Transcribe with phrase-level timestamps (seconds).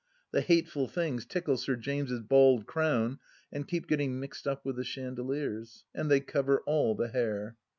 [0.31, 3.19] The hateful things tickle Sir James' bald crown
[3.51, 5.83] and keep getting mixed up with the chandeliers.
[5.93, 7.55] And they cover all the hair.